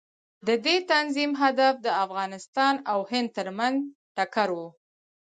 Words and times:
د 0.47 0.49
دې 0.65 0.75
تنظیم 0.91 1.31
هدف 1.41 1.73
د 1.85 1.87
افغانستان 2.05 2.73
او 2.91 2.99
هند 3.11 3.29
ترمنځ 3.37 3.77
ټکر 4.15 4.49
و. 4.57 4.59